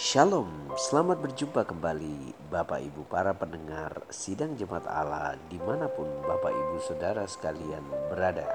[0.00, 6.48] Shalom, selamat berjumpa kembali Bapak Ibu para pendengar Sidang Jemaat Allah di mana pun Bapak
[6.48, 8.48] Ibu Saudara sekalian berada.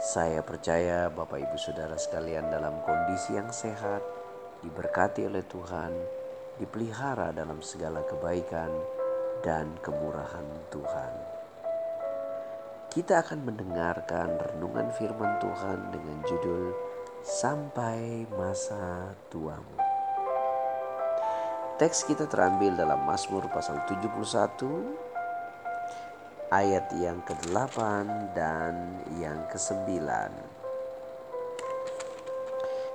[0.00, 4.00] Saya percaya Bapak Ibu Saudara sekalian dalam kondisi yang sehat,
[4.64, 5.92] diberkati oleh Tuhan,
[6.56, 8.72] dipelihara dalam segala kebaikan
[9.44, 11.12] dan kemurahan Tuhan.
[12.96, 16.72] Kita akan mendengarkan renungan firman Tuhan dengan judul
[17.20, 19.87] Sampai Masa Tuamu.
[21.78, 24.10] Teks kita terambil dalam Mazmur pasal 71
[26.50, 27.78] ayat yang ke-8
[28.34, 29.86] dan yang ke-9.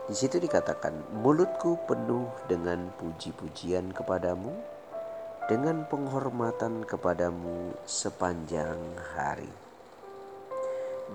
[0.04, 4.52] Di situ dikatakan, mulutku penuh dengan puji-pujian kepadamu,
[5.48, 9.48] dengan penghormatan kepadamu sepanjang hari.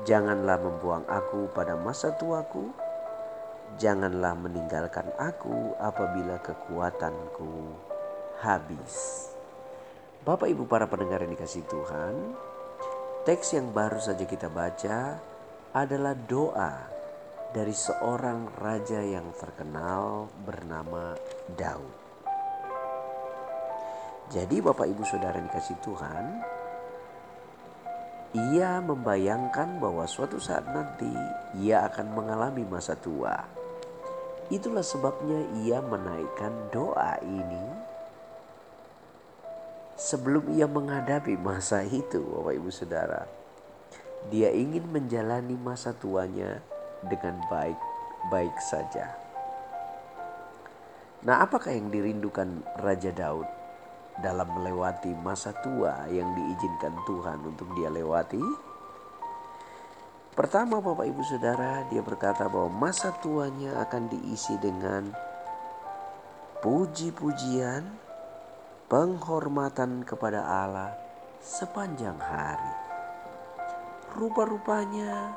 [0.09, 2.88] Janganlah membuang aku pada masa tuaku,
[3.79, 7.79] Janganlah meninggalkan aku apabila kekuatanku
[8.43, 9.31] habis.
[10.27, 12.35] Bapak Ibu para pendengar yang dikasih Tuhan,
[13.23, 15.23] teks yang baru saja kita baca
[15.71, 16.91] adalah doa
[17.55, 21.15] dari seorang raja yang terkenal bernama
[21.55, 21.95] Daud.
[24.35, 26.25] Jadi Bapak Ibu Saudara yang dikasih Tuhan,
[28.53, 31.15] ia membayangkan bahwa suatu saat nanti
[31.63, 33.59] ia akan mengalami masa tua.
[34.49, 37.65] Itulah sebabnya ia menaikkan doa ini
[39.99, 43.29] sebelum ia menghadapi masa itu, Bapak Ibu Saudara.
[44.33, 46.65] Dia ingin menjalani masa tuanya
[47.05, 49.13] dengan baik-baik saja.
[51.29, 53.45] Nah, apakah yang dirindukan Raja Daud
[54.23, 58.68] dalam melewati masa tua yang diizinkan Tuhan untuk dia lewati?
[60.39, 65.11] Pertama Bapak Ibu Saudara dia berkata bahwa masa tuanya akan diisi dengan
[66.63, 67.83] puji-pujian,
[68.87, 70.95] penghormatan kepada Allah
[71.43, 72.75] sepanjang hari.
[74.15, 75.35] Rupa-rupanya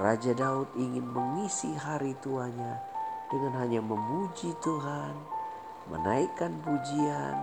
[0.00, 2.80] Raja Daud ingin mengisi hari tuanya
[3.28, 5.12] dengan hanya memuji Tuhan,
[5.92, 7.36] menaikkan pujian,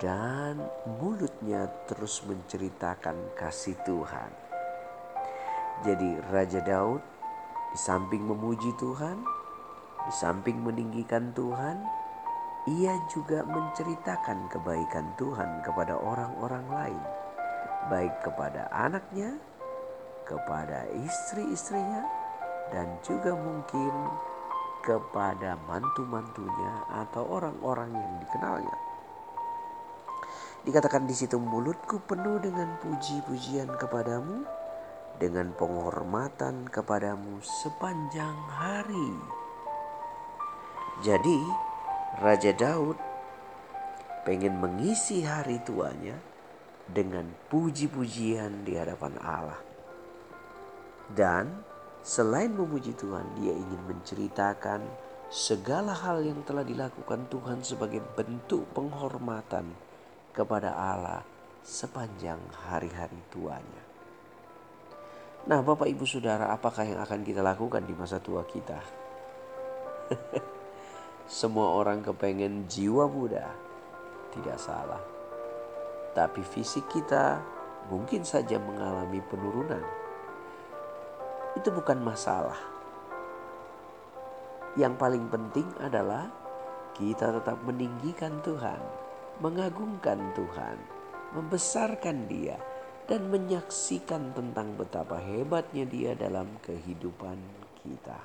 [0.00, 0.64] dan
[0.96, 4.49] mulutnya terus menceritakan kasih Tuhan.
[5.80, 7.00] Jadi Raja Daud
[7.72, 9.24] di samping memuji Tuhan,
[10.04, 11.80] di samping meninggikan Tuhan,
[12.68, 17.02] ia juga menceritakan kebaikan Tuhan kepada orang-orang lain,
[17.88, 19.40] baik kepada anaknya,
[20.28, 22.04] kepada istri-istrinya,
[22.68, 23.92] dan juga mungkin
[24.84, 28.76] kepada mantu-mantunya atau orang-orang yang dikenalnya.
[30.60, 34.59] Dikatakan di situ mulutku penuh dengan puji-pujian kepadamu
[35.20, 39.12] dengan penghormatan kepadamu sepanjang hari.
[41.04, 41.38] Jadi,
[42.24, 42.96] Raja Daud
[44.24, 46.16] pengen mengisi hari tuanya
[46.88, 49.60] dengan puji-pujian di hadapan Allah.
[51.12, 51.52] Dan
[52.00, 54.80] selain memuji Tuhan, dia ingin menceritakan
[55.28, 59.68] segala hal yang telah dilakukan Tuhan sebagai bentuk penghormatan
[60.32, 61.20] kepada Allah
[61.60, 63.89] sepanjang hari-hari tuanya.
[65.48, 68.76] Nah, Bapak Ibu Saudara, apakah yang akan kita lakukan di masa tua kita?
[71.40, 73.48] Semua orang kepengen jiwa muda,
[74.36, 75.00] tidak salah.
[76.12, 77.40] Tapi fisik kita
[77.88, 79.80] mungkin saja mengalami penurunan.
[81.56, 82.60] Itu bukan masalah.
[84.76, 86.28] Yang paling penting adalah
[86.92, 88.80] kita tetap meninggikan Tuhan,
[89.40, 90.76] mengagungkan Tuhan,
[91.32, 92.69] membesarkan Dia
[93.10, 97.42] dan menyaksikan tentang betapa hebatnya Dia dalam kehidupan
[97.82, 98.22] kita.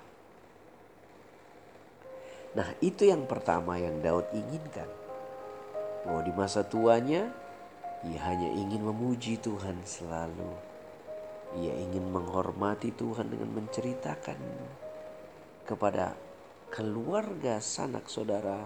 [2.53, 4.87] Nah, itu yang pertama yang Daud inginkan.
[6.05, 7.33] Bahwa di masa tuanya,
[8.05, 10.53] ia hanya ingin memuji Tuhan selalu.
[11.57, 14.39] Ia ingin menghormati Tuhan dengan menceritakan
[15.65, 16.13] kepada
[16.69, 18.61] keluarga sanak saudara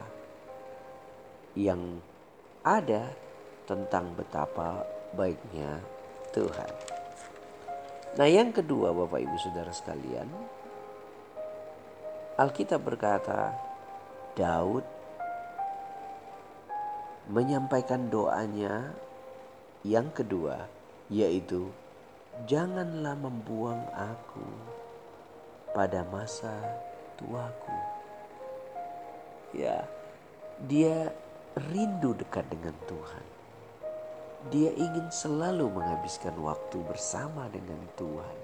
[1.55, 2.03] yang
[2.67, 3.07] ada
[3.63, 4.83] tentang betapa
[5.15, 5.79] baiknya
[6.33, 6.71] Tuhan.
[8.17, 10.27] Nah, yang kedua, Bapak Ibu Saudara sekalian,
[12.39, 13.53] Alkitab berkata,
[14.33, 14.83] Daud
[17.29, 18.95] menyampaikan doanya
[19.85, 20.65] yang kedua,
[21.11, 21.69] yaitu
[22.47, 24.47] janganlah membuang aku
[25.75, 26.55] pada masa
[27.19, 27.77] tuaku.
[29.53, 29.85] Ya,
[30.65, 31.13] dia
[31.69, 33.38] rindu dekat dengan Tuhan.
[34.47, 38.37] Dia ingin selalu menghabiskan waktu bersama dengan Tuhan.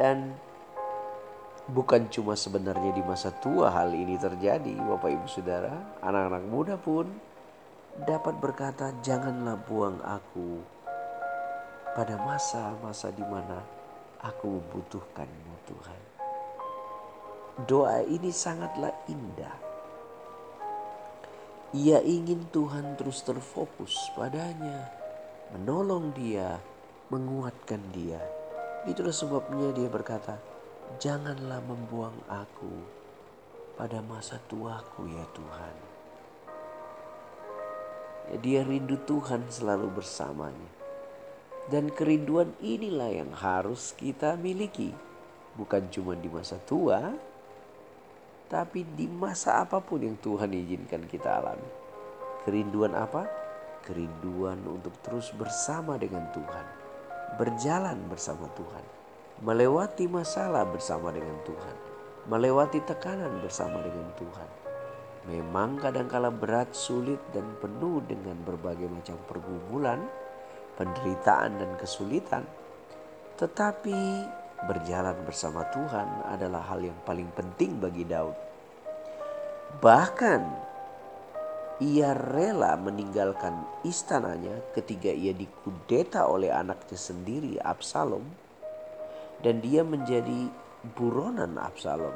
[0.00, 0.18] Dan
[1.68, 7.12] Bukan cuma sebenarnya di masa tua hal ini terjadi, Bapak Ibu Saudara, anak-anak muda pun
[8.08, 10.64] dapat berkata, "Janganlah buang aku
[11.92, 13.60] pada masa-masa di mana
[14.24, 16.00] aku membutuhkanmu, Tuhan."
[17.68, 19.67] Doa ini sangatlah indah.
[21.76, 24.88] Ia ingin Tuhan terus terfokus padanya,
[25.52, 26.56] menolong dia,
[27.12, 28.24] menguatkan dia.
[28.88, 30.40] Itulah sebabnya dia berkata,
[30.96, 32.72] Janganlah membuang aku
[33.76, 35.76] pada masa tuaku ya Tuhan.
[38.32, 40.72] Ya, dia rindu Tuhan selalu bersamanya.
[41.68, 44.96] Dan kerinduan inilah yang harus kita miliki.
[45.60, 47.12] Bukan cuma di masa tua,
[48.48, 51.70] tapi di masa apa pun yang Tuhan izinkan kita alami.
[52.48, 53.28] Kerinduan apa?
[53.84, 56.66] Kerinduan untuk terus bersama dengan Tuhan.
[57.36, 58.98] Berjalan bersama Tuhan
[59.38, 61.76] melewati masalah bersama dengan Tuhan,
[62.26, 64.50] melewati tekanan bersama dengan Tuhan.
[65.30, 70.00] Memang kadangkala berat, sulit, dan penuh dengan berbagai macam pergumulan,
[70.74, 72.42] penderitaan, dan kesulitan.
[73.38, 74.26] Tetapi
[74.66, 78.34] berjalan bersama Tuhan adalah hal yang paling penting bagi Daud.
[79.78, 80.42] Bahkan
[81.78, 88.26] ia rela meninggalkan istananya ketika ia dikudeta oleh anaknya sendiri Absalom
[89.46, 90.50] dan dia menjadi
[90.98, 92.14] buronan Absalom.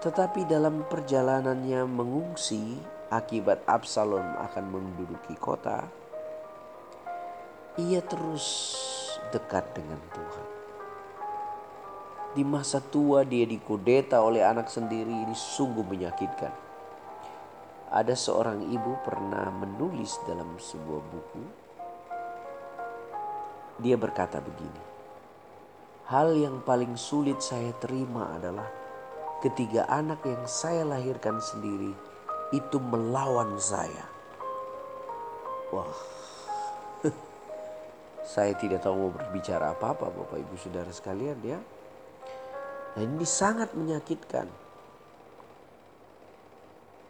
[0.00, 2.80] Tetapi dalam perjalanannya mengungsi
[3.12, 5.84] akibat Absalom akan menduduki kota,
[7.76, 8.72] ia terus
[9.36, 10.51] dekat dengan Tuhan.
[12.32, 16.52] Di masa tua dia dikudeta oleh anak sendiri ini sungguh menyakitkan.
[17.92, 21.44] Ada seorang ibu pernah menulis dalam sebuah buku.
[23.84, 24.80] Dia berkata begini,
[26.08, 28.68] Hal yang paling sulit saya terima adalah
[29.44, 31.92] ketiga anak yang saya lahirkan sendiri
[32.56, 34.08] itu melawan saya.
[35.68, 35.88] Wah,
[38.32, 41.60] saya tidak tahu mau berbicara apa-apa Bapak Ibu Saudara sekalian ya.
[42.92, 44.48] Nah ini sangat menyakitkan.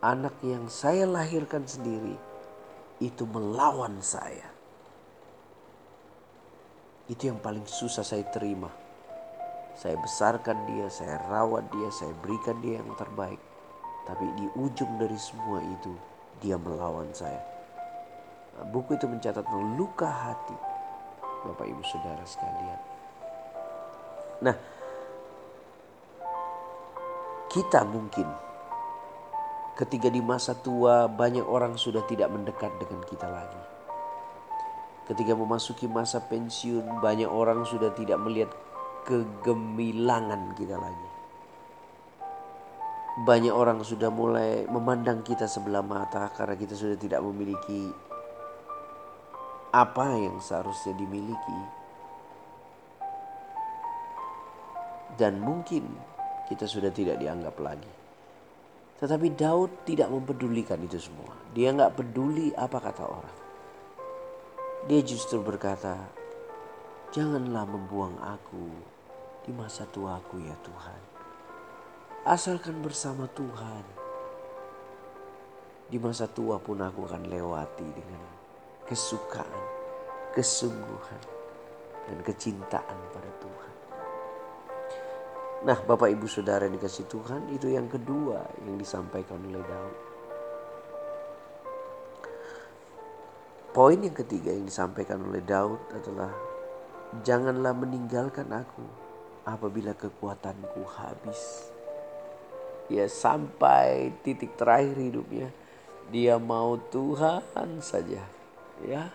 [0.03, 2.19] Anak yang saya lahirkan sendiri
[2.99, 4.51] itu melawan saya.
[7.07, 8.71] Itu yang paling susah saya terima.
[9.79, 13.39] Saya besarkan dia, saya rawat dia, saya berikan dia yang terbaik.
[14.07, 15.95] Tapi di ujung dari semua itu,
[16.43, 17.43] dia melawan saya.
[18.71, 19.47] Buku itu mencatat
[19.79, 20.55] luka hati
[21.43, 22.81] Bapak Ibu Saudara sekalian.
[24.43, 24.57] Nah,
[27.53, 28.25] kita mungkin
[29.77, 33.63] ketika di masa tua banyak orang sudah tidak mendekat dengan kita lagi.
[35.05, 38.49] Ketika memasuki masa pensiun banyak orang sudah tidak melihat
[39.05, 41.11] kegemilangan kita lagi.
[43.29, 47.93] Banyak orang sudah mulai memandang kita sebelah mata karena kita sudah tidak memiliki
[49.77, 51.61] apa yang seharusnya dimiliki.
[55.21, 56.12] Dan mungkin
[56.49, 57.93] kita sudah tidak dianggap lagi.
[59.03, 61.35] Tetapi Daud tidak mempedulikan itu semua.
[61.51, 63.39] Dia nggak peduli apa kata orang.
[64.87, 66.23] Dia justru berkata,
[67.13, 68.73] Janganlah membuang aku
[69.45, 71.03] di masa tuaku ya Tuhan.
[72.25, 73.85] Asalkan bersama Tuhan.
[75.93, 78.25] Di masa tua pun aku akan lewati dengan
[78.89, 79.65] kesukaan,
[80.33, 81.23] kesungguhan,
[82.09, 83.72] dan kecintaan pada Tuhan.
[85.63, 89.97] Nah Bapak Ibu Saudara yang dikasih Tuhan itu yang kedua yang disampaikan oleh Daud.
[93.71, 96.35] Poin yang ketiga yang disampaikan oleh Daud adalah
[97.23, 98.83] janganlah meninggalkan aku
[99.47, 101.71] apabila kekuatanku habis.
[102.91, 105.55] Ya sampai titik terakhir hidupnya
[106.11, 108.27] dia mau Tuhan saja
[108.83, 109.15] ya.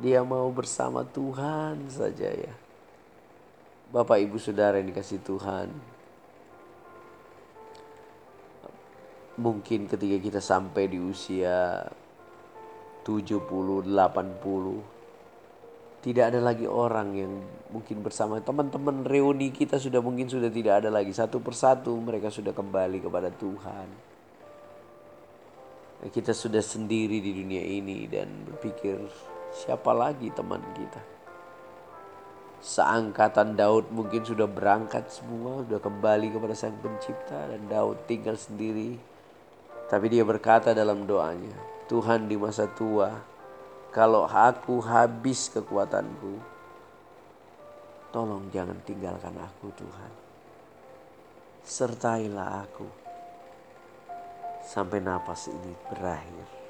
[0.00, 2.61] Dia mau bersama Tuhan saja ya.
[3.92, 5.68] Bapak Ibu Saudara yang dikasih Tuhan.
[9.36, 11.84] Mungkin ketika kita sampai di usia
[13.04, 17.36] 70, 80, tidak ada lagi orang yang
[17.68, 18.40] mungkin bersama.
[18.40, 21.12] Teman-teman reuni kita sudah mungkin sudah tidak ada lagi.
[21.12, 23.88] Satu persatu mereka sudah kembali kepada Tuhan.
[26.08, 28.96] Kita sudah sendiri di dunia ini dan berpikir
[29.52, 31.21] siapa lagi teman kita
[32.62, 38.96] seangkatan Daud mungkin sudah berangkat semua sudah kembali kepada sang pencipta dan Daud tinggal sendiri
[39.90, 41.58] tapi dia berkata dalam doanya
[41.90, 43.32] Tuhan di masa tua
[43.92, 46.40] kalau aku habis kekuatanku,
[48.08, 50.12] tolong jangan tinggalkan aku Tuhan.
[51.60, 52.88] Sertailah aku
[54.64, 56.61] sampai napas ini berakhir.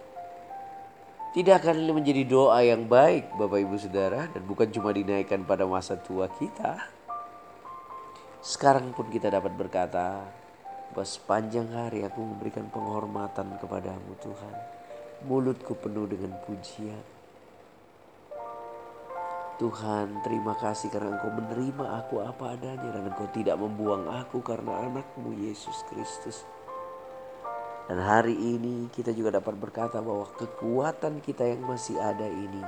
[1.33, 5.97] Tidak akan menjadi doa yang baik Bapak Ibu Saudara dan bukan cuma dinaikkan pada masa
[5.97, 6.77] tua kita.
[8.45, 10.29] Sekarang pun kita dapat berkata
[10.93, 14.55] bahwa sepanjang hari aku memberikan penghormatan kepadamu Tuhan.
[15.25, 17.01] Mulutku penuh dengan pujian.
[19.57, 24.85] Tuhan terima kasih karena engkau menerima aku apa adanya dan engkau tidak membuang aku karena
[24.85, 26.45] anakmu Yesus Kristus.
[27.91, 32.63] Dan hari ini kita juga dapat berkata bahwa kekuatan kita yang masih ada ini,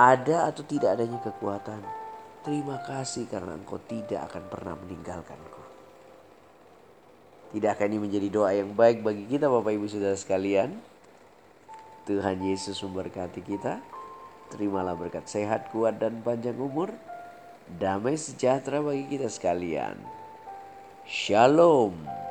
[0.00, 1.84] ada atau tidak adanya kekuatan,
[2.40, 5.62] terima kasih karena engkau tidak akan pernah meninggalkanku.
[7.54, 10.74] Tidak akan ini menjadi doa yang baik bagi kita Bapak Ibu Saudara sekalian.
[12.08, 13.78] Tuhan Yesus memberkati kita.
[14.50, 16.90] Terimalah berkat sehat, kuat, dan panjang umur.
[17.78, 19.96] Damai sejahtera bagi kita sekalian.
[21.06, 22.23] Shalom.